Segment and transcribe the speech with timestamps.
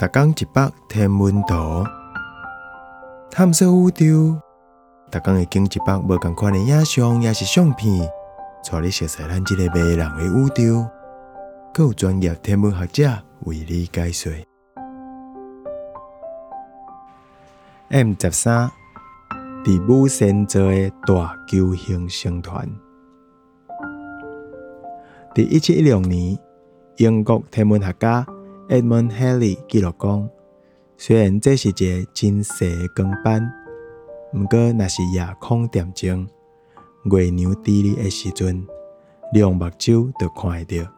[0.00, 1.84] 逐工一百天文图，
[3.30, 4.40] 探索宇宙。
[5.10, 8.08] 逐工会经一百无共款的影像，也是相片，
[8.64, 10.88] 带你熟悉咱即个迷人的宇宙。
[11.74, 13.10] 更有专业天文学者
[13.40, 14.32] 为你解说。
[17.90, 18.70] M 十三，
[19.62, 22.66] 伫母星座的大球形星团。
[25.34, 26.38] 伫一七一六年，
[26.96, 28.26] 英国天文学家
[28.70, 30.30] Edmund Haley 记录讲，
[30.96, 33.52] 虽然这是一个真细的光斑，
[34.32, 36.24] 毋过若是夜空点钟，
[37.10, 38.64] 月亮伫哩的时阵，
[39.32, 40.88] 两目睭就看会到。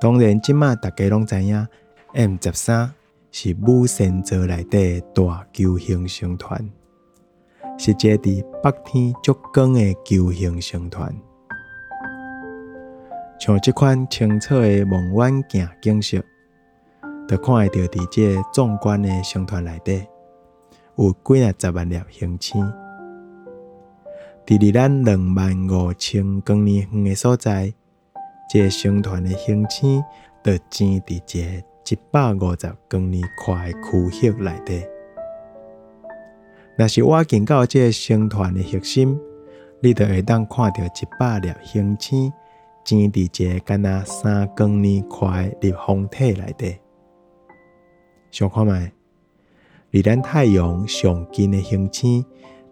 [0.00, 1.68] 当然，即马大家拢知影
[2.14, 2.92] ，M 十三
[3.30, 6.68] 是母星座内底大球形星团，
[7.78, 11.14] 是一个伫北天足光的球形星团。
[13.40, 16.22] 像即款清澈的望远镜景色，
[17.26, 20.06] 就看会到伫这壮观的星团内底，
[20.96, 22.70] 有几啊十万粒星星。
[24.44, 27.72] 伫离咱两万五千光年远的所在，
[28.52, 30.04] 这星团的星星
[30.44, 34.82] 就挤伫一个一百五十光年宽的区域内底。
[36.76, 39.18] 若是我近到这星团的核心，
[39.80, 42.30] 你就会当看到一百粒星星。
[42.84, 46.76] 生伫一个敢若三光年宽的立方体内底，
[48.30, 48.90] 想看觅，
[49.90, 52.24] 离咱太阳上近的星星，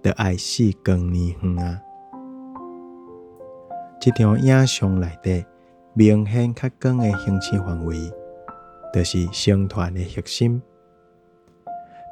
[0.02, 1.80] 就爱四光年远啊！
[4.00, 5.44] 这张影像内底
[5.94, 7.96] 明显较光的星星范围，
[8.92, 10.60] 就是星团的核心。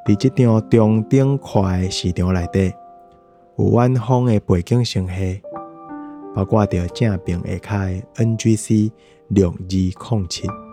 [0.04, 2.72] 伫这张中等宽的视场内底，
[3.56, 5.42] 有远方的背景星系。
[6.36, 8.92] 包括着正平下骹的 NGC
[9.28, 9.56] 六二
[10.18, 10.65] 零七。